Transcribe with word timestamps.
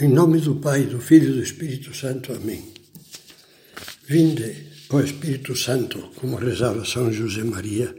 Em 0.00 0.08
nome 0.08 0.40
do 0.40 0.54
Pai, 0.54 0.84
do 0.84 0.98
Filho 0.98 1.28
e 1.28 1.34
do 1.34 1.42
Espírito 1.42 1.94
Santo. 1.94 2.32
Amém. 2.32 2.72
Vinde, 4.08 4.68
ó 4.88 4.98
Espírito 4.98 5.54
Santo, 5.54 6.10
como 6.16 6.36
rezava 6.36 6.86
São 6.86 7.12
José 7.12 7.44
Maria, 7.44 7.94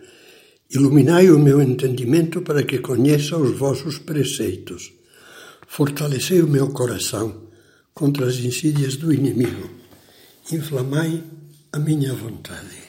iluminai 0.72 1.30
o 1.30 1.38
meu 1.38 1.62
entendimento 1.62 2.42
para 2.42 2.64
que 2.64 2.80
conheça 2.80 3.38
os 3.38 3.56
vossos 3.56 4.00
preceitos. 4.00 4.92
Fortalecei 5.68 6.42
o 6.42 6.48
meu 6.48 6.70
coração 6.70 7.50
contra 7.94 8.26
as 8.26 8.38
insídias 8.38 8.96
do 8.96 9.14
inimigo. 9.14 9.70
Inflamai 10.52 11.24
a 11.72 11.78
minha 11.78 12.16
vontade. 12.16 12.82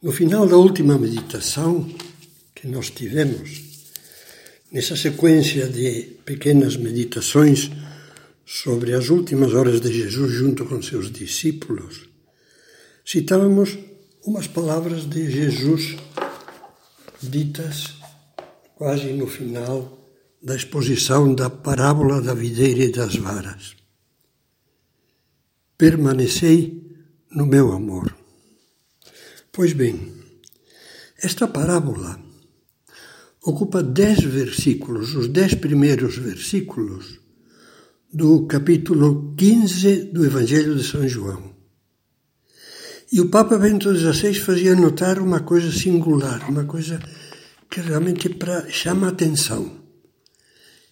No 0.00 0.12
final 0.12 0.48
da 0.48 0.56
última 0.56 0.96
meditação 0.96 1.86
que 2.54 2.66
nós 2.66 2.88
tivemos, 2.88 3.75
Nessa 4.76 4.94
sequência 4.94 5.66
de 5.68 6.18
pequenas 6.26 6.76
meditações 6.76 7.70
sobre 8.44 8.92
as 8.92 9.08
últimas 9.08 9.54
horas 9.54 9.80
de 9.80 9.90
Jesus 9.90 10.30
junto 10.30 10.66
com 10.66 10.82
seus 10.82 11.10
discípulos, 11.10 12.10
citávamos 13.02 13.78
umas 14.26 14.46
palavras 14.46 15.08
de 15.08 15.30
Jesus 15.30 15.96
ditas 17.22 17.94
quase 18.74 19.14
no 19.14 19.26
final 19.26 19.98
da 20.42 20.54
exposição 20.54 21.34
da 21.34 21.48
parábola 21.48 22.20
da 22.20 22.34
videira 22.34 22.84
e 22.84 22.92
das 22.92 23.16
varas. 23.16 23.74
Permanecei 25.78 26.84
no 27.30 27.46
meu 27.46 27.72
amor. 27.72 28.14
Pois 29.50 29.72
bem, 29.72 30.12
esta 31.22 31.48
parábola 31.48 32.25
ocupa 33.46 33.80
dez 33.80 34.18
versículos, 34.24 35.14
os 35.14 35.28
dez 35.28 35.54
primeiros 35.54 36.18
versículos 36.18 37.20
do 38.12 38.44
capítulo 38.46 39.34
15 39.36 40.10
do 40.12 40.24
Evangelho 40.24 40.74
de 40.74 40.82
São 40.82 41.08
João. 41.08 41.54
E 43.12 43.20
o 43.20 43.28
Papa 43.30 43.56
Bento 43.56 43.94
XVI 43.94 44.34
fazia 44.34 44.74
notar 44.74 45.20
uma 45.20 45.40
coisa 45.40 45.70
singular, 45.70 46.50
uma 46.50 46.64
coisa 46.64 46.98
que 47.70 47.80
realmente 47.80 48.28
chama 48.68 49.06
a 49.06 49.10
atenção. 49.10 49.80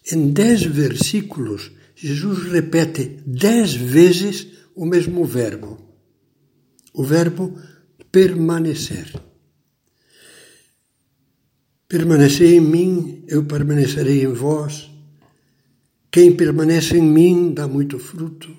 Em 0.09 0.31
dez 0.31 0.63
versículos, 0.63 1.73
Jesus 1.93 2.49
repete 2.53 3.21
dez 3.27 3.73
vezes 3.73 4.47
o 4.73 4.85
mesmo 4.85 5.25
verbo, 5.25 5.77
o 6.93 7.03
verbo 7.03 7.59
permanecer. 8.09 9.11
Permanecei 11.87 12.55
em 12.55 12.61
mim, 12.61 13.23
eu 13.27 13.45
permanecerei 13.45 14.23
em 14.23 14.33
vós. 14.33 14.89
Quem 16.09 16.35
permanece 16.35 16.97
em 16.97 17.03
mim 17.03 17.53
dá 17.53 17.67
muito 17.67 17.99
fruto. 17.99 18.55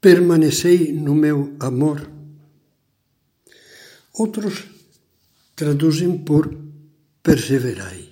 Permanecei 0.00 0.90
no 0.92 1.14
meu 1.14 1.54
amor. 1.60 2.10
Outros 4.14 4.64
traduzem 5.54 6.16
por 6.16 6.50
perseverai. 7.22 8.08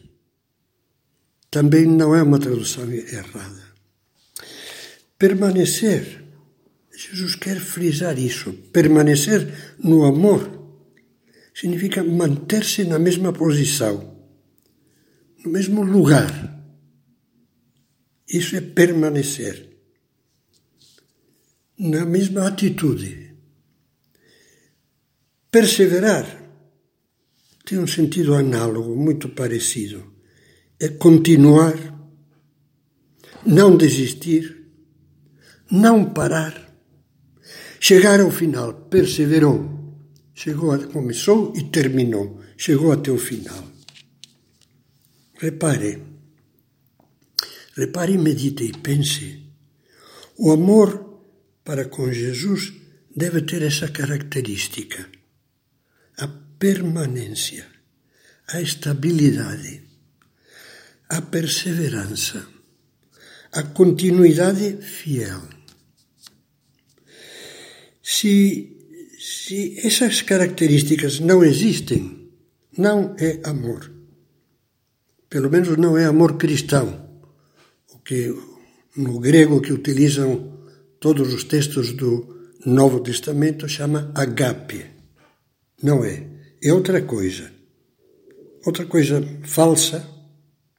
Também 1.50 1.86
não 1.86 2.14
é 2.14 2.22
uma 2.22 2.38
tradução 2.38 2.90
errada. 2.92 3.62
Permanecer, 5.18 6.22
Jesus 6.94 7.34
quer 7.34 7.58
frisar 7.58 8.18
isso. 8.18 8.52
Permanecer 8.70 9.74
no 9.82 10.04
amor 10.04 10.68
significa 11.54 12.04
manter-se 12.04 12.84
na 12.84 12.98
mesma 12.98 13.32
posição 13.32 14.17
no 15.44 15.50
mesmo 15.50 15.82
lugar. 15.82 16.28
Isso 18.28 18.56
é 18.56 18.60
permanecer. 18.60 19.68
Na 21.78 22.04
mesma 22.04 22.48
atitude. 22.48 23.34
Perseverar 25.50 26.38
tem 27.64 27.78
um 27.78 27.86
sentido 27.86 28.34
análogo, 28.34 28.96
muito 28.96 29.28
parecido. 29.28 30.14
É 30.80 30.88
continuar, 30.88 31.74
não 33.44 33.76
desistir, 33.76 34.66
não 35.70 36.06
parar, 36.06 36.74
chegar 37.78 38.20
ao 38.20 38.30
final. 38.30 38.72
Perseverou. 38.72 39.76
Chegou, 40.34 40.78
começou 40.88 41.52
e 41.56 41.64
terminou. 41.64 42.40
Chegou 42.56 42.90
até 42.90 43.10
o 43.10 43.18
final. 43.18 43.64
Repare, 45.40 46.02
repare 47.76 48.18
medite 48.18 48.64
e 48.64 48.72
pense. 48.72 49.40
O 50.36 50.50
amor 50.50 51.22
para 51.62 51.84
com 51.84 52.12
Jesus 52.12 52.72
deve 53.14 53.42
ter 53.42 53.62
essa 53.62 53.86
característica: 53.86 55.08
a 56.16 56.26
permanência, 56.58 57.64
a 58.48 58.60
estabilidade, 58.60 59.80
a 61.08 61.22
perseverança, 61.22 62.44
a 63.52 63.62
continuidade 63.62 64.82
fiel. 64.82 65.40
Se, 68.02 68.76
se 69.20 69.78
essas 69.86 70.20
características 70.20 71.20
não 71.20 71.44
existem, 71.44 72.28
não 72.76 73.14
é 73.20 73.40
amor 73.44 73.97
pelo 75.28 75.50
menos 75.50 75.76
não 75.76 75.96
é 75.96 76.04
amor 76.04 76.36
cristão, 76.36 77.08
o 77.92 77.98
que 77.98 78.34
no 78.96 79.18
grego 79.20 79.60
que 79.60 79.72
utilizam 79.72 80.58
todos 80.98 81.32
os 81.32 81.44
textos 81.44 81.92
do 81.92 82.38
Novo 82.64 83.00
Testamento 83.00 83.68
chama 83.68 84.10
agape. 84.14 84.86
Não 85.82 86.04
é, 86.04 86.26
é 86.62 86.72
outra 86.72 87.02
coisa. 87.02 87.52
Outra 88.66 88.84
coisa 88.86 89.22
falsa, 89.44 90.08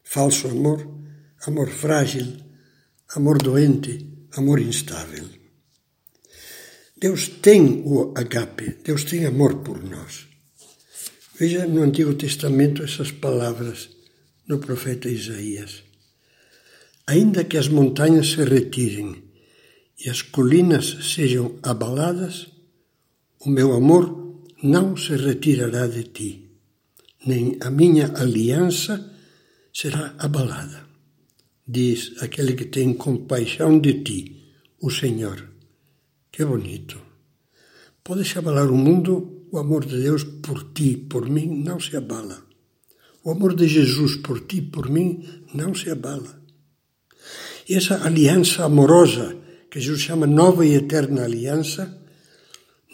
falso 0.04 0.48
amor, 0.48 0.86
amor 1.48 1.70
frágil, 1.70 2.28
amor 3.16 3.38
doente, 3.42 4.08
amor 4.36 4.60
instável. 4.60 5.26
Deus 6.98 7.30
tem 7.30 7.82
o 7.86 8.14
agape, 8.18 8.78
Deus 8.84 9.06
tem 9.06 9.26
amor 9.26 9.60
por 9.60 9.82
nós. 9.82 10.28
Veja 11.40 11.66
no 11.66 11.82
Antigo 11.82 12.14
Testamento 12.16 12.84
essas 12.84 13.12
palavras 13.12 13.90
no 14.50 14.58
profeta 14.58 15.08
Isaías. 15.08 15.84
Ainda 17.06 17.44
que 17.44 17.58
as 17.58 17.68
montanhas 17.68 18.32
se 18.32 18.44
retirem 18.44 19.24
e 20.04 20.10
as 20.10 20.22
colinas 20.24 21.14
sejam 21.14 21.60
abaladas, 21.62 22.48
o 23.40 23.50
meu 23.50 23.74
amor 23.74 24.04
não 24.64 24.98
se 24.98 25.16
retirará 25.16 25.88
de 25.88 26.04
ti, 26.04 26.50
nem 27.26 27.58
a 27.62 27.70
minha 27.70 28.12
aliança 28.16 29.14
será 29.72 30.16
abalada. 30.18 30.88
Diz 31.68 32.16
aquele 32.20 32.54
que 32.54 32.66
tem 32.66 32.94
compaixão 32.94 33.80
de 33.80 34.04
ti, 34.04 34.52
o 34.82 34.90
Senhor. 34.90 35.48
Que 36.32 36.44
bonito. 36.44 37.00
Pode-se 38.04 38.40
abalar 38.40 38.72
o 38.72 38.78
mundo, 38.78 39.46
o 39.52 39.60
amor 39.60 39.86
de 39.86 40.02
Deus 40.02 40.24
por 40.24 40.72
ti, 40.74 40.98
por 40.98 41.30
mim, 41.30 41.64
não 41.64 41.80
se 41.80 41.96
abala. 41.96 42.49
O 43.24 43.32
amor 43.32 43.56
de 43.56 43.68
Jesus 43.68 44.16
por 44.16 44.46
ti, 44.46 44.62
por 44.62 44.90
mim, 44.90 45.44
não 45.54 45.74
se 45.74 45.90
abala. 45.90 46.42
Essa 47.70 48.04
aliança 48.06 48.64
amorosa, 48.64 49.38
que 49.70 49.80
Jesus 49.80 50.02
chama 50.02 50.26
nova 50.26 50.66
e 50.66 50.74
eterna 50.74 51.24
aliança, 51.24 52.02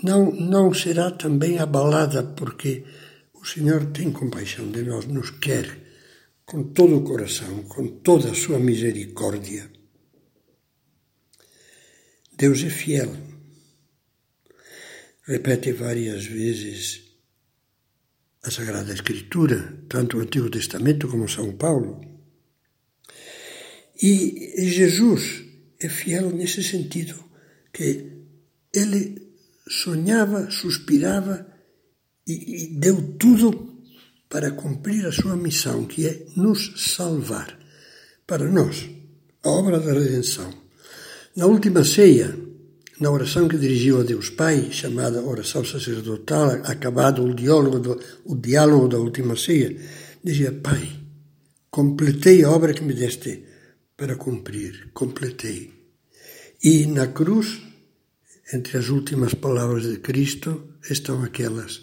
não, 0.03 0.31
não 0.31 0.73
será 0.73 1.11
também 1.11 1.59
abalada, 1.59 2.23
porque 2.23 2.83
o 3.33 3.45
Senhor 3.45 3.85
tem 3.87 4.11
compaixão 4.11 4.69
de 4.71 4.83
nós, 4.83 5.05
nos 5.05 5.29
quer 5.29 5.85
com 6.45 6.63
todo 6.73 6.97
o 6.97 7.03
coração, 7.03 7.63
com 7.63 7.87
toda 7.87 8.31
a 8.31 8.35
sua 8.35 8.59
misericórdia. 8.59 9.71
Deus 12.37 12.63
é 12.63 12.69
fiel. 12.69 13.15
Repete 15.25 15.71
várias 15.71 16.25
vezes 16.25 17.04
a 18.45 18.51
Sagrada 18.51 18.93
Escritura, 18.93 19.73
tanto 19.89 20.17
o 20.17 20.21
Antigo 20.21 20.49
Testamento 20.49 21.07
como 21.07 21.27
São 21.27 21.53
Paulo. 21.53 21.99
E 24.01 24.69
Jesus 24.69 25.43
é 25.79 25.89
fiel 25.89 26.29
nesse 26.29 26.63
sentido, 26.63 27.15
que 27.73 28.11
ele 28.71 29.33
sonhava, 29.67 30.51
suspirava 30.51 31.47
e, 32.27 32.65
e 32.65 32.79
deu 32.79 33.15
tudo 33.17 33.81
para 34.29 34.51
cumprir 34.51 35.05
a 35.07 35.11
sua 35.11 35.35
missão, 35.35 35.85
que 35.85 36.05
é 36.05 36.25
nos 36.35 36.93
salvar. 36.93 37.57
Para 38.27 38.49
nós, 38.49 38.87
a 39.43 39.49
obra 39.49 39.79
da 39.79 39.93
redenção. 39.93 40.53
Na 41.35 41.47
última 41.47 41.83
ceia, 41.83 42.37
na 42.99 43.11
oração 43.11 43.47
que 43.47 43.57
dirigiu 43.57 43.99
a 43.99 44.03
Deus 44.03 44.29
Pai, 44.29 44.71
chamada 44.71 45.21
oração 45.21 45.65
sacerdotal, 45.65 46.51
acabado 46.63 47.23
o 47.23 47.33
diálogo, 47.33 47.79
do, 47.79 47.99
o 48.23 48.35
diálogo 48.35 48.87
da 48.87 48.97
última 48.97 49.35
ceia, 49.35 49.75
dizia: 50.23 50.51
Pai, 50.51 50.89
completei 51.69 52.43
a 52.43 52.49
obra 52.49 52.73
que 52.73 52.83
me 52.83 52.93
deste 52.93 53.43
para 53.97 54.15
cumprir, 54.15 54.91
completei. 54.93 55.73
E 56.63 56.85
na 56.85 57.07
cruz, 57.07 57.61
entre 58.53 58.77
as 58.77 58.89
últimas 58.89 59.33
palavras 59.33 59.83
de 59.83 59.97
Cristo, 59.97 60.75
estão 60.89 61.21
aquelas: 61.21 61.81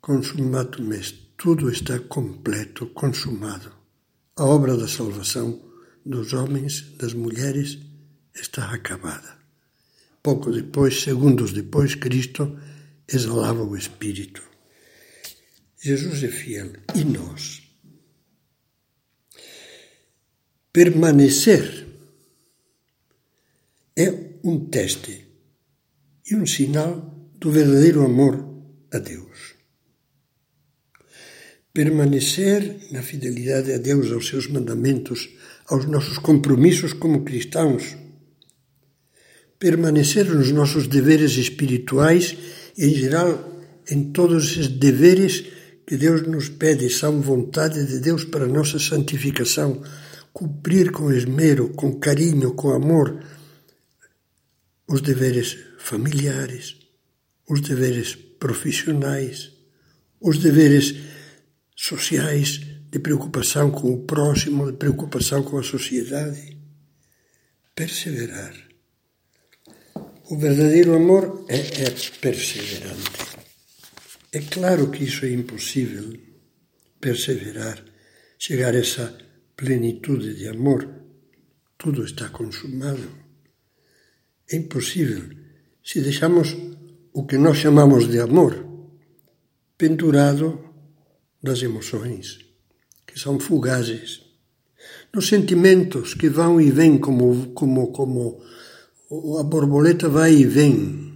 Consumatum 0.00 0.92
est, 0.92 1.16
tudo 1.38 1.70
está 1.70 1.98
completo, 2.00 2.88
consumado. 2.88 3.72
A 4.36 4.44
obra 4.44 4.76
da 4.76 4.86
salvação 4.86 5.60
dos 6.04 6.32
homens, 6.32 6.96
das 6.98 7.14
mulheres, 7.14 7.78
está 8.34 8.70
acabada. 8.72 9.37
Pouco 10.28 10.52
depois, 10.52 11.00
segundos 11.00 11.54
depois, 11.54 11.94
Cristo 11.94 12.60
exalava 13.10 13.64
o 13.64 13.74
Espírito. 13.74 14.42
Jesus 15.82 16.22
é 16.22 16.28
fiel. 16.28 16.70
E 16.94 17.02
nós? 17.02 17.62
Permanecer 20.70 21.86
é 23.96 24.12
um 24.44 24.68
teste 24.68 25.26
e 26.30 26.36
um 26.36 26.44
sinal 26.44 27.30
do 27.38 27.50
verdadeiro 27.50 28.04
amor 28.04 28.34
a 28.92 28.98
Deus. 28.98 29.54
Permanecer 31.72 32.92
na 32.92 33.00
fidelidade 33.00 33.72
a 33.72 33.78
Deus, 33.78 34.12
aos 34.12 34.28
seus 34.28 34.46
mandamentos, 34.46 35.30
aos 35.68 35.86
nossos 35.86 36.18
compromissos 36.18 36.92
como 36.92 37.24
cristãos. 37.24 37.96
Permanecer 39.58 40.26
nos 40.26 40.50
nossos 40.52 40.86
deveres 40.86 41.32
espirituais 41.32 42.36
e, 42.76 42.86
em 42.86 42.94
geral, 42.94 43.60
em 43.90 44.12
todos 44.12 44.52
esses 44.52 44.68
deveres 44.68 45.44
que 45.86 45.96
Deus 45.96 46.26
nos 46.26 46.48
pede, 46.48 46.90
são 46.90 47.20
vontade 47.20 47.84
de 47.86 47.98
Deus 47.98 48.24
para 48.24 48.44
a 48.44 48.48
nossa 48.48 48.78
santificação, 48.78 49.82
cumprir 50.32 50.92
com 50.92 51.10
esmero, 51.10 51.70
com 51.70 51.98
carinho, 51.98 52.54
com 52.54 52.70
amor 52.70 53.24
os 54.86 55.00
deveres 55.00 55.58
familiares, 55.78 56.76
os 57.48 57.60
deveres 57.60 58.14
profissionais, 58.14 59.50
os 60.20 60.38
deveres 60.38 60.94
sociais 61.74 62.60
de 62.90 62.98
preocupação 62.98 63.70
com 63.70 63.92
o 63.92 64.04
próximo, 64.04 64.70
de 64.70 64.78
preocupação 64.78 65.42
com 65.42 65.58
a 65.58 65.62
sociedade. 65.62 66.56
Perseverar. 67.74 68.67
O 70.30 70.36
verdadeiro 70.36 70.94
amor 70.94 71.46
é, 71.48 71.56
é 71.56 71.90
perseverante. 72.20 73.10
É 74.30 74.40
claro 74.40 74.90
que 74.90 75.04
isso 75.04 75.24
é 75.24 75.30
impossível, 75.30 76.12
perseverar, 77.00 77.82
chegar 78.38 78.74
a 78.74 78.78
essa 78.78 79.16
plenitude 79.56 80.34
de 80.34 80.46
amor. 80.46 80.86
Tudo 81.78 82.04
está 82.04 82.28
consumado. 82.28 83.08
É 84.52 84.56
impossível 84.56 85.30
se 85.82 86.02
deixamos 86.02 86.54
o 87.14 87.24
que 87.24 87.38
nós 87.38 87.56
chamamos 87.56 88.06
de 88.06 88.20
amor 88.20 88.66
pendurado 89.78 90.62
das 91.42 91.62
emoções, 91.62 92.38
que 93.06 93.18
são 93.18 93.40
fugazes, 93.40 94.20
nos 95.10 95.26
sentimentos 95.26 96.12
que 96.12 96.28
vão 96.28 96.60
e 96.60 96.70
vêm 96.70 96.98
como, 96.98 97.54
como, 97.54 97.92
como 97.92 98.42
a 99.10 99.42
borboleta 99.42 100.08
vai 100.08 100.34
e 100.34 100.44
vem 100.44 101.08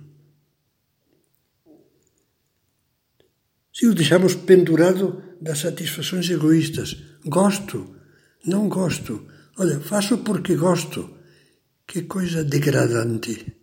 Se 3.73 3.87
o 3.87 3.95
deixamos 3.95 4.35
pendurado 4.35 5.23
das 5.41 5.61
satisfações 5.61 6.29
egoístas. 6.29 6.97
Gosto, 7.25 7.97
não 8.45 8.69
gosto. 8.69 9.27
Olha, 9.59 9.81
faço 9.81 10.19
porque 10.19 10.55
gosto. 10.55 11.11
Que 11.87 12.03
coisa 12.03 12.45
degradante. 12.45 13.57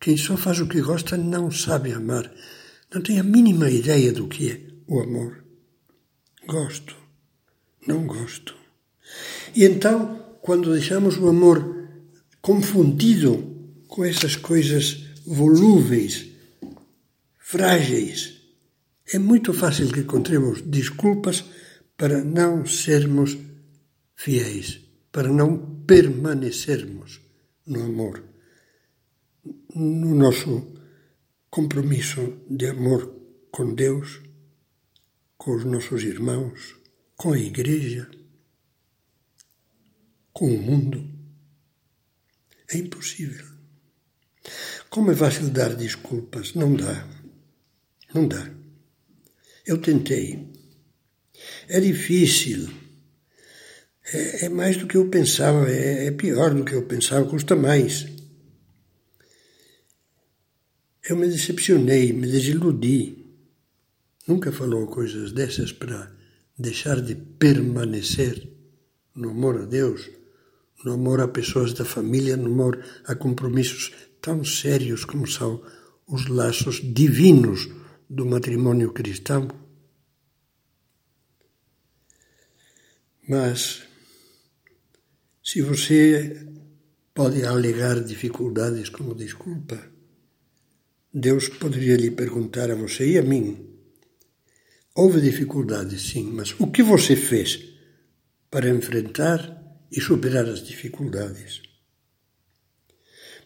Quem 0.00 0.16
só 0.16 0.36
faz 0.36 0.60
o 0.60 0.66
que 0.66 0.82
gosta 0.82 1.16
não 1.16 1.50
sabe 1.50 1.92
amar. 1.92 2.30
Não 2.92 3.00
tem 3.00 3.18
a 3.18 3.22
mínima 3.22 3.70
ideia 3.70 4.12
do 4.12 4.28
que 4.28 4.50
é 4.50 4.60
o 4.86 5.00
amor. 5.00 5.44
Gosto, 6.46 6.94
não 7.86 8.06
gosto. 8.06 8.54
E 9.54 9.64
então, 9.64 10.38
quando 10.42 10.72
deixamos 10.72 11.16
o 11.16 11.28
amor 11.28 11.73
confundido 12.44 13.82
com 13.88 14.04
essas 14.04 14.36
coisas 14.36 15.02
volúveis, 15.24 16.26
frágeis, 17.38 18.38
é 19.14 19.18
muito 19.18 19.54
fácil 19.54 19.90
que 19.90 20.00
encontremos 20.00 20.60
desculpas 20.60 21.42
para 21.96 22.22
não 22.22 22.66
sermos 22.66 23.38
fiéis, 24.14 24.78
para 25.10 25.32
não 25.32 25.84
permanecermos 25.86 27.18
no 27.66 27.82
amor, 27.82 28.22
no 29.74 30.14
nosso 30.14 30.70
compromisso 31.48 32.40
de 32.50 32.66
amor 32.66 33.10
com 33.50 33.74
Deus, 33.74 34.20
com 35.38 35.56
os 35.56 35.64
nossos 35.64 36.02
irmãos, 36.02 36.76
com 37.16 37.32
a 37.32 37.38
Igreja, 37.38 38.06
com 40.30 40.54
o 40.54 40.60
mundo. 40.60 41.13
É 42.74 42.78
impossível. 42.78 43.46
Como 44.90 45.12
é 45.12 45.16
fácil 45.16 45.48
dar 45.50 45.74
desculpas? 45.76 46.54
Não 46.54 46.74
dá. 46.74 47.08
Não 48.12 48.26
dá. 48.26 48.50
Eu 49.64 49.78
tentei. 49.78 50.52
É 51.68 51.78
difícil. 51.80 52.68
É, 54.12 54.46
é 54.46 54.48
mais 54.48 54.76
do 54.76 54.86
que 54.86 54.96
eu 54.96 55.08
pensava, 55.08 55.70
é, 55.70 56.06
é 56.06 56.10
pior 56.10 56.52
do 56.52 56.64
que 56.64 56.74
eu 56.74 56.84
pensava, 56.86 57.28
custa 57.28 57.54
mais. 57.54 58.06
Eu 61.08 61.16
me 61.16 61.28
decepcionei, 61.28 62.12
me 62.12 62.26
desiludi. 62.26 63.24
Nunca 64.26 64.50
falou 64.50 64.86
coisas 64.88 65.32
dessas 65.32 65.70
para 65.70 66.12
deixar 66.58 67.00
de 67.00 67.14
permanecer 67.14 68.48
no 69.14 69.30
amor 69.30 69.62
a 69.62 69.64
Deus, 69.64 70.10
no 70.84 70.92
amor 70.92 71.20
a 71.20 71.28
pessoas 71.28 71.72
da 71.72 71.84
família, 71.84 72.36
no 72.36 72.46
amor 72.46 72.84
a 73.06 73.14
compromissos 73.14 73.92
tão 74.20 74.44
sérios 74.44 75.04
como 75.04 75.26
são 75.26 75.62
os 76.06 76.28
laços 76.28 76.80
divinos 76.82 77.68
do 78.08 78.26
matrimônio 78.26 78.92
cristão. 78.92 79.48
Mas, 83.26 83.82
se 85.42 85.62
você 85.62 86.46
pode 87.14 87.44
alegar 87.44 88.02
dificuldades 88.04 88.90
como 88.90 89.14
desculpa, 89.14 89.82
Deus 91.12 91.48
poderia 91.48 91.96
lhe 91.96 92.10
perguntar 92.10 92.70
a 92.70 92.74
você 92.74 93.12
e 93.12 93.18
a 93.18 93.22
mim: 93.22 93.66
houve 94.94 95.22
dificuldades, 95.22 96.02
sim, 96.02 96.30
mas 96.30 96.54
o 96.58 96.66
que 96.70 96.82
você 96.82 97.16
fez 97.16 97.72
para 98.50 98.68
enfrentar 98.68 99.63
e 99.90 100.00
superar 100.00 100.46
as 100.46 100.62
dificuldades? 100.62 101.62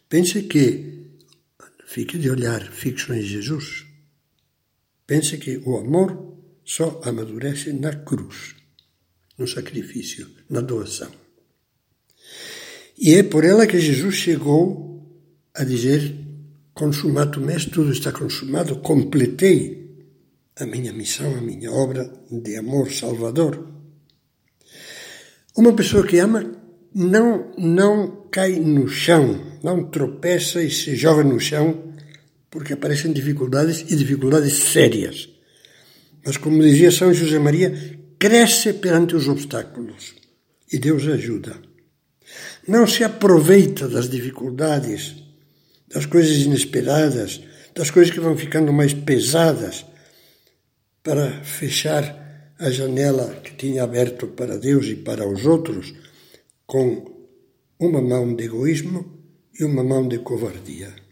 Pense 0.08 0.42
que, 0.42 1.10
fique 1.86 2.18
de 2.18 2.30
olhar 2.30 2.62
fixo 2.72 3.12
em 3.12 3.22
Jesus. 3.22 3.86
Pense 5.06 5.36
que 5.38 5.58
o 5.64 5.76
amor 5.76 6.36
só 6.64 7.00
amadurece 7.04 7.72
na 7.72 7.94
cruz, 7.94 8.54
no 9.36 9.46
sacrifício, 9.46 10.30
na 10.48 10.60
doação. 10.60 11.10
E 12.98 13.14
é 13.14 13.22
por 13.22 13.44
ela 13.44 13.66
que 13.66 13.78
Jesus 13.78 14.16
chegou 14.16 14.88
a 15.54 15.64
dizer: 15.64 16.14
Consumado 16.74 17.50
est, 17.50 17.70
tudo 17.70 17.92
está 17.92 18.12
consumado, 18.12 18.80
completei 18.80 19.78
a 20.56 20.66
minha 20.66 20.92
missão, 20.92 21.36
a 21.36 21.40
minha 21.40 21.70
obra 21.70 22.10
de 22.30 22.56
amor 22.56 22.92
salvador. 22.92 23.77
Uma 25.58 25.72
pessoa 25.72 26.06
que 26.06 26.20
ama 26.20 26.48
não, 26.94 27.50
não 27.58 28.28
cai 28.30 28.60
no 28.60 28.86
chão, 28.86 29.58
não 29.60 29.90
tropeça 29.90 30.62
e 30.62 30.70
se 30.70 30.94
joga 30.94 31.24
no 31.24 31.40
chão 31.40 31.94
porque 32.48 32.74
aparecem 32.74 33.12
dificuldades 33.12 33.80
e 33.80 33.96
dificuldades 33.96 34.52
sérias. 34.52 35.28
Mas, 36.24 36.36
como 36.36 36.62
dizia 36.62 36.92
São 36.92 37.12
José 37.12 37.40
Maria, 37.40 37.74
cresce 38.20 38.72
perante 38.74 39.16
os 39.16 39.26
obstáculos 39.26 40.14
e 40.72 40.78
Deus 40.78 41.08
ajuda. 41.08 41.56
Não 42.68 42.86
se 42.86 43.02
aproveita 43.02 43.88
das 43.88 44.08
dificuldades, 44.08 45.16
das 45.92 46.06
coisas 46.06 46.36
inesperadas, 46.36 47.40
das 47.74 47.90
coisas 47.90 48.14
que 48.14 48.20
vão 48.20 48.36
ficando 48.36 48.72
mais 48.72 48.94
pesadas, 48.94 49.84
para 51.02 51.42
fechar 51.42 52.27
a 52.58 52.70
janela 52.70 53.40
que 53.40 53.54
tinha 53.54 53.84
aberto 53.84 54.28
para 54.28 54.58
Deus 54.58 54.86
e 54.86 54.96
para 54.96 55.28
os 55.28 55.46
outros 55.46 55.94
com 56.66 57.26
uma 57.78 58.02
mão 58.02 58.34
de 58.34 58.44
egoísmo 58.44 59.22
e 59.58 59.64
uma 59.64 59.84
mão 59.84 60.08
de 60.08 60.18
covardia 60.18 61.08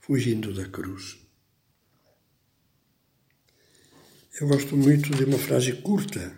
fugindo 0.00 0.54
da 0.54 0.66
cruz. 0.66 1.18
Eu 4.40 4.48
gosto 4.48 4.74
muito 4.76 5.10
de 5.14 5.24
uma 5.24 5.36
frase 5.36 5.72
curta 5.74 6.32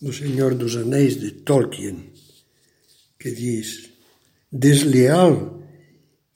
do 0.00 0.12
Senhor 0.12 0.54
dos 0.54 0.74
Anéis 0.74 1.20
de 1.20 1.30
Tolkien, 1.32 2.12
que 3.18 3.30
diz: 3.30 3.90
desleal, 4.50 5.62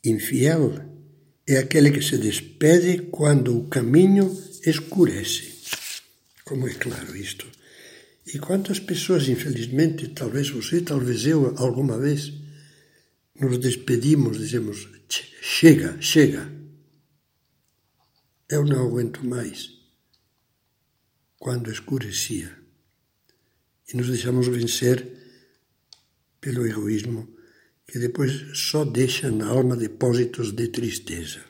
infiel, 0.05 0.75
é 1.47 1.57
aquele 1.57 1.91
que 1.91 2.03
se 2.03 2.19
despede 2.19 2.99
quando 3.11 3.59
o 3.59 3.69
caminho 3.69 4.31
escurece. 4.67 5.58
Como 6.49 6.67
é 6.67 6.73
claro 6.73 7.15
isto? 7.15 7.47
E 8.27 8.39
quantas 8.39 8.81
pessoas, 8.81 9.29
infelizmente, 9.29 10.09
talvez 10.09 10.49
você, 10.49 10.81
talvez 10.81 11.27
eu, 11.27 11.55
alguma 11.59 11.99
vez, 11.99 12.33
nos 13.39 13.59
despedimos, 13.59 14.39
dizemos: 14.39 14.89
chega, 15.43 16.01
chega, 16.01 16.51
eu 18.49 18.65
não 18.65 18.87
aguento 18.87 19.27
mais. 19.27 19.77
Quando 21.39 21.71
escurecia 21.71 22.51
e 23.93 23.97
nos 23.99 24.09
deixamos 24.09 24.49
vencer 24.49 25.07
pelo 26.41 26.67
egoísmo 26.67 27.29
que 27.87 27.99
depois 27.99 28.59
só 28.59 28.87
deixa 28.87 29.31
na 29.31 29.49
alma 29.49 29.77
depósitos 29.77 30.53
de 30.53 30.69
tristeza. 30.69 31.45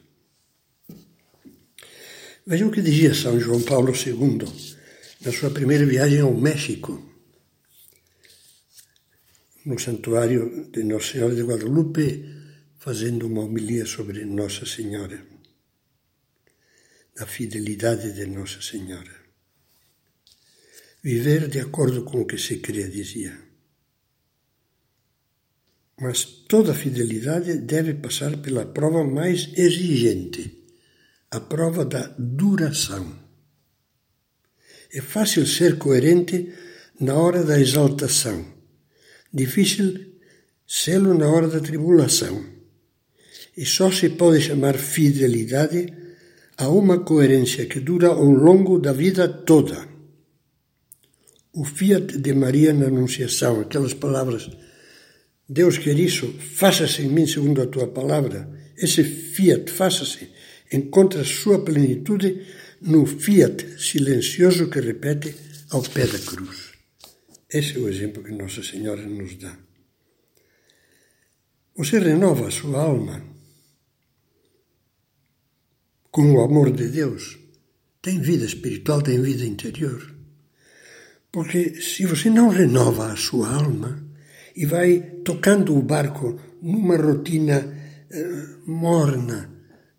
Veja 2.44 2.66
o 2.66 2.70
que 2.72 2.82
dizia 2.82 3.14
São 3.14 3.38
João 3.38 3.62
Paulo 3.62 3.92
II 3.94 4.77
na 5.20 5.32
sua 5.32 5.50
primeira 5.50 5.84
viagem 5.84 6.20
ao 6.20 6.32
México, 6.32 7.04
no 9.64 9.78
santuário 9.78 10.70
de 10.70 10.82
Nossa 10.84 11.12
Senhora 11.12 11.34
de 11.34 11.42
Guadalupe, 11.42 12.24
fazendo 12.78 13.26
uma 13.26 13.42
homilia 13.42 13.84
sobre 13.84 14.24
Nossa 14.24 14.64
Senhora, 14.64 15.26
a 17.18 17.26
fidelidade 17.26 18.12
de 18.12 18.26
Nossa 18.26 18.62
Senhora. 18.62 19.18
Viver 21.02 21.48
de 21.48 21.60
acordo 21.60 22.04
com 22.04 22.20
o 22.20 22.26
que 22.26 22.38
se 22.38 22.58
crê, 22.58 22.88
dizia. 22.88 23.38
Mas 26.00 26.24
toda 26.24 26.74
fidelidade 26.74 27.58
deve 27.58 27.94
passar 27.94 28.36
pela 28.38 28.64
prova 28.64 29.04
mais 29.04 29.52
exigente, 29.56 30.64
a 31.30 31.40
prova 31.40 31.84
da 31.84 32.14
duração. 32.18 33.27
É 34.92 35.00
fácil 35.00 35.46
ser 35.46 35.78
coerente 35.78 36.52
na 37.00 37.14
hora 37.14 37.44
da 37.44 37.60
exaltação, 37.60 38.44
difícil 39.32 40.14
sê-lo 40.66 41.14
na 41.14 41.28
hora 41.28 41.48
da 41.48 41.60
tribulação. 41.60 42.44
E 43.56 43.64
só 43.66 43.90
se 43.90 44.08
pode 44.10 44.40
chamar 44.40 44.76
fidelidade 44.78 45.92
a 46.56 46.68
uma 46.68 47.00
coerência 47.00 47.66
que 47.66 47.80
dura 47.80 48.08
ao 48.08 48.24
longo 48.24 48.78
da 48.78 48.92
vida 48.92 49.28
toda 49.28 49.98
o 51.58 51.64
fiat 51.64 52.18
de 52.18 52.32
Maria 52.34 52.72
na 52.72 52.86
Anunciação, 52.86 53.60
aquelas 53.60 53.92
palavras, 53.92 54.48
Deus 55.48 55.76
quer 55.76 55.98
isso, 55.98 56.32
faça-se 56.54 57.02
em 57.02 57.08
mim 57.08 57.26
segundo 57.26 57.60
a 57.60 57.66
tua 57.66 57.88
palavra. 57.88 58.48
Esse 58.76 59.02
fiat, 59.02 59.68
faça-se, 59.72 60.28
encontra 60.72 61.24
sua 61.24 61.64
plenitude 61.64 62.46
no 62.82 63.06
fiat 63.06 63.80
silencioso 63.80 64.68
que 64.70 64.80
repete 64.80 65.34
ao 65.70 65.82
pé 65.82 66.06
da 66.06 66.18
cruz. 66.18 66.72
Esse 67.50 67.76
é 67.76 67.80
o 67.80 67.88
exemplo 67.88 68.22
que 68.22 68.32
Nossa 68.32 68.62
Senhora 68.62 69.04
nos 69.06 69.36
dá. 69.36 69.56
Você 71.76 71.98
renova 71.98 72.48
a 72.48 72.50
sua 72.50 72.80
alma 72.82 73.22
com 76.10 76.32
o 76.34 76.40
amor 76.40 76.72
de 76.72 76.88
Deus. 76.88 77.38
Tem 78.02 78.20
vida 78.20 78.44
espiritual, 78.44 79.02
tem 79.02 79.20
vida 79.20 79.44
interior. 79.44 80.14
Porque 81.30 81.80
se 81.80 82.06
você 82.06 82.30
não 82.30 82.48
renova 82.48 83.12
a 83.12 83.16
sua 83.16 83.54
alma 83.54 84.04
e 84.56 84.66
vai 84.66 85.00
tocando 85.24 85.76
o 85.76 85.82
barco 85.82 86.40
numa 86.60 86.96
rotina 86.96 87.60
uh, 88.10 88.70
morna, 88.70 89.50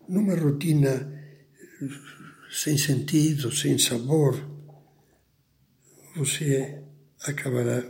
numa 0.08 0.34
rotina 0.34 0.92
uh, 1.80 2.19
sem 2.50 2.76
sentido, 2.76 3.54
sem 3.54 3.78
sabor, 3.78 4.34
você 6.16 6.82
acabará 7.22 7.82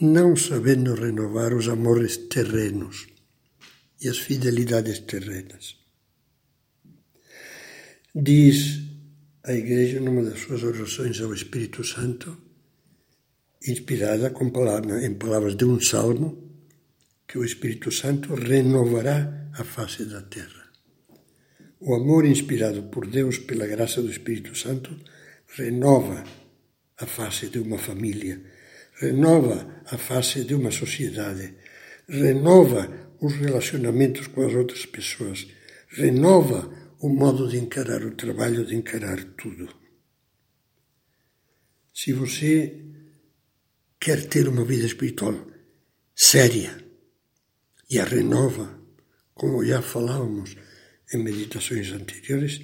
não 0.00 0.36
sabendo 0.36 0.94
renovar 0.94 1.52
os 1.52 1.68
amores 1.68 2.16
terrenos 2.16 3.08
e 4.00 4.08
as 4.08 4.18
fidelidades 4.18 5.00
terrenas. 5.00 5.76
Diz 8.14 8.80
a 9.42 9.52
Igreja, 9.52 10.00
numa 10.00 10.22
das 10.22 10.40
suas 10.40 10.62
orações 10.62 11.20
ao 11.20 11.34
Espírito 11.34 11.82
Santo, 11.82 12.36
inspirada 13.66 14.30
com 14.30 14.50
em 15.02 15.14
palavras 15.14 15.56
de 15.56 15.64
um 15.64 15.80
salmo, 15.80 16.48
que 17.26 17.38
o 17.38 17.44
Espírito 17.44 17.90
Santo 17.90 18.34
renovará 18.34 19.50
a 19.52 19.64
face 19.64 20.04
da 20.04 20.22
terra. 20.22 20.57
O 21.80 21.94
amor 21.94 22.24
inspirado 22.24 22.82
por 22.84 23.06
Deus 23.06 23.38
pela 23.38 23.66
graça 23.66 24.02
do 24.02 24.10
Espírito 24.10 24.56
Santo 24.56 24.98
renova 25.46 26.24
a 26.96 27.06
face 27.06 27.48
de 27.48 27.60
uma 27.60 27.78
família, 27.78 28.42
renova 28.94 29.82
a 29.86 29.96
face 29.96 30.42
de 30.42 30.54
uma 30.54 30.72
sociedade, 30.72 31.54
renova 32.08 33.14
os 33.20 33.34
relacionamentos 33.34 34.26
com 34.26 34.44
as 34.44 34.52
outras 34.54 34.86
pessoas, 34.86 35.46
renova 35.88 36.68
o 36.98 37.08
modo 37.08 37.48
de 37.48 37.58
encarar 37.58 38.02
o 38.04 38.16
trabalho, 38.16 38.66
de 38.66 38.74
encarar 38.74 39.22
tudo. 39.36 39.68
Se 41.94 42.12
você 42.12 42.76
quer 44.00 44.26
ter 44.26 44.48
uma 44.48 44.64
vida 44.64 44.84
espiritual 44.84 45.46
séria 46.12 46.76
e 47.88 48.00
a 48.00 48.04
renova, 48.04 48.80
como 49.32 49.64
já 49.64 49.80
falávamos 49.80 50.56
em 51.12 51.22
meditações 51.22 51.92
anteriores, 51.92 52.60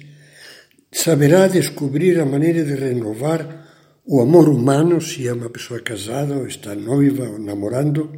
saberá 0.91 1.47
descobrir 1.47 2.19
a 2.19 2.25
maneira 2.25 2.63
de 2.63 2.75
renovar 2.75 3.65
o 4.05 4.21
amor 4.21 4.47
humano, 4.49 5.01
se 5.01 5.27
é 5.27 5.33
uma 5.33 5.49
pessoa 5.49 5.79
casada 5.81 6.37
ou 6.37 6.47
está 6.47 6.75
noiva 6.75 7.27
ou 7.27 7.39
namorando, 7.39 8.11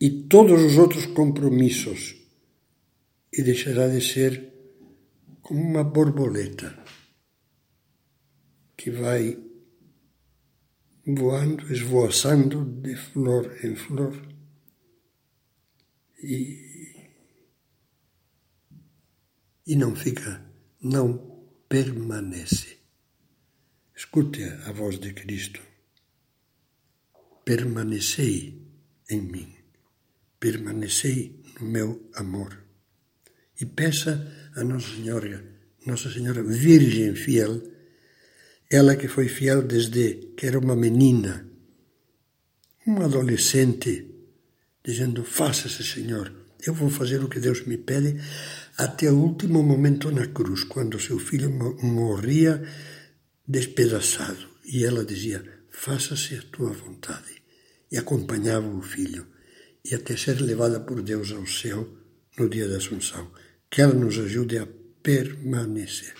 e 0.00 0.10
todos 0.28 0.60
os 0.62 0.76
outros 0.76 1.06
compromissos, 1.06 2.16
e 3.32 3.42
deixará 3.42 3.88
de 3.88 4.00
ser 4.00 4.52
como 5.40 5.60
uma 5.60 5.84
borboleta 5.84 6.76
que 8.76 8.90
vai 8.90 9.38
voando, 11.06 11.72
esvoaçando 11.72 12.64
de 12.64 12.96
flor 12.96 13.56
em 13.62 13.76
flor 13.76 14.34
e, 16.22 16.93
e 19.66 19.76
não 19.76 19.94
fica, 19.94 20.44
não 20.82 21.18
permanece. 21.68 22.78
Escute 23.96 24.44
a 24.44 24.72
voz 24.72 24.98
de 24.98 25.12
Cristo. 25.12 25.60
Permanecei 27.44 28.62
em 29.10 29.20
mim, 29.20 29.54
permanecei 30.40 31.42
no 31.60 31.66
meu 31.68 32.10
amor 32.14 32.64
e 33.60 33.66
peça 33.66 34.50
a 34.56 34.64
Nossa 34.64 34.88
Senhora, 34.88 35.44
Nossa 35.86 36.10
Senhora 36.10 36.42
Virgem 36.42 37.14
fiel, 37.14 37.62
ela 38.70 38.96
que 38.96 39.08
foi 39.08 39.28
fiel 39.28 39.62
desde 39.62 40.32
que 40.36 40.46
era 40.46 40.58
uma 40.58 40.74
menina, 40.74 41.46
uma 42.86 43.04
adolescente, 43.04 44.10
dizendo: 44.84 45.22
Faça-se, 45.24 45.84
Senhor, 45.84 46.32
eu 46.66 46.74
vou 46.74 46.90
fazer 46.90 47.22
o 47.22 47.28
que 47.28 47.38
Deus 47.38 47.64
me 47.66 47.76
pede, 47.76 48.20
até 48.76 49.10
o 49.10 49.16
último 49.16 49.62
momento 49.62 50.10
na 50.10 50.26
cruz, 50.26 50.64
quando 50.64 51.00
seu 51.00 51.18
filho 51.18 51.50
morria 51.82 52.62
despedaçado. 53.46 54.48
E 54.64 54.84
ela 54.84 55.04
dizia: 55.04 55.44
Faça-se 55.70 56.36
a 56.36 56.42
tua 56.42 56.70
vontade. 56.70 57.42
E 57.90 57.96
acompanhava 57.96 58.66
o 58.66 58.82
filho, 58.82 59.26
e 59.84 59.94
até 59.94 60.16
ser 60.16 60.40
levada 60.40 60.80
por 60.80 61.02
Deus 61.02 61.30
ao 61.30 61.46
céu 61.46 61.86
no 62.36 62.48
dia 62.48 62.68
da 62.68 62.78
Assunção 62.78 63.30
que 63.74 63.82
ela 63.82 63.92
nos 63.92 64.16
ajude 64.20 64.56
a 64.56 64.68
permanecer. 65.02 66.14